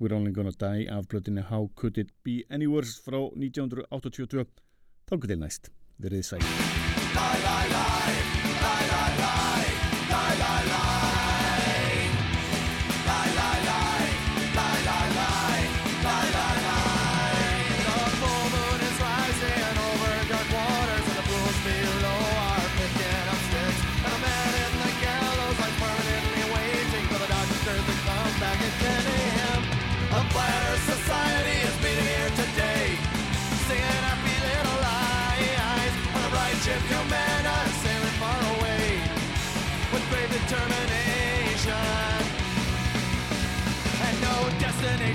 We're 0.00 0.14
Only 0.14 0.32
Gonna 0.32 0.50
Die 0.50 0.90
af 0.90 1.08
plötinni 1.08 1.40
How 1.40 1.70
Could 1.74 1.98
It 1.98 2.10
Be 2.24 2.44
Any 2.50 2.66
Worse 2.66 3.02
frá 3.02 3.18
1982. 3.34 4.46
Þangu 5.10 5.26
til 5.26 5.42
næst. 5.42 5.72
Verðið 5.98 6.24
sæl. 6.30 6.46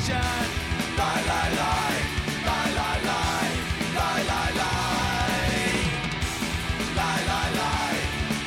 vision. 0.04 0.20
Lie, 0.98 1.24
lie, 1.30 1.52
lie. 1.60 2.00
Lie, 2.48 2.72
lie, 2.80 3.00
lie. 3.10 3.52
Lie, 3.98 4.24
lie, 4.32 4.52
lie. 4.60 5.84
Lie, 7.00 7.22
lie, 7.30 7.52
lie. 7.60 8.00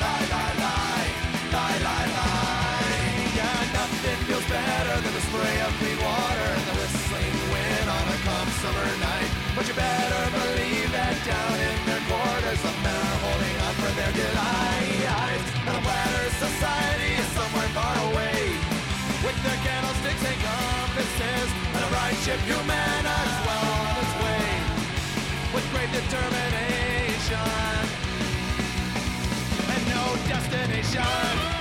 Lie, 0.02 0.26
lie, 0.32 0.54
lie. 0.64 1.08
Lie. 1.52 2.12
Yeah, 3.38 3.72
nothing 3.72 4.18
feels 4.26 4.46
better 4.48 4.96
than 5.00 5.12
the 5.14 5.24
spray 5.28 5.56
of 5.66 5.72
clean 5.80 5.98
water 6.04 6.48
and 6.56 6.64
the 6.68 6.74
whistling 6.80 7.36
wind 7.52 7.88
on 7.88 8.04
a 8.14 8.18
calm 8.26 8.48
summer 8.62 8.88
night. 9.00 9.30
But 9.56 9.64
you 9.68 9.74
better 9.74 10.22
believe 10.36 10.92
that 10.92 11.16
down 11.24 11.56
in 11.68 11.76
their 11.88 12.02
quarters, 12.08 12.60
the 12.60 12.72
men 12.84 13.00
are 13.10 13.20
holding 13.24 13.56
on 13.66 13.74
for 13.80 13.92
their 13.98 14.12
delight. 14.12 15.00
And 15.66 15.76
a 15.76 15.80
bladder 15.80 16.30
society. 16.36 17.05
white 22.06 22.16
ship 22.18 22.38
Humana's 22.42 23.34
well 23.46 23.66
on 23.82 23.94
his 24.00 24.12
way 24.22 24.46
with 25.54 25.64
great 25.72 25.90
determination 25.90 27.36
and 29.74 29.88
no 29.88 30.14
destination. 30.28 31.55